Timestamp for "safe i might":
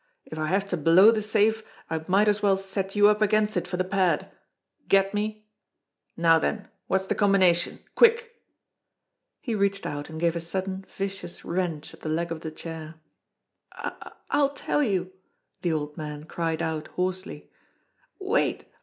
1.21-2.27